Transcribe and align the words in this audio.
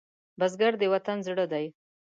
بزګر 0.39 0.73
د 0.81 0.83
وطن 0.93 1.17
زړه 1.27 1.45
دی 1.51 1.65